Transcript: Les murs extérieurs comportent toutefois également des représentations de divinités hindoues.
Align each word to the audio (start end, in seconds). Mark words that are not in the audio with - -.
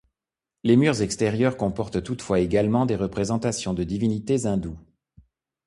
Les 0.63 0.77
murs 0.77 1.03
extérieurs 1.03 1.57
comportent 1.57 2.01
toutefois 2.01 2.39
également 2.39 2.87
des 2.87 2.95
représentations 2.95 3.75
de 3.75 3.83
divinités 3.83 4.47
hindoues. 4.47 4.79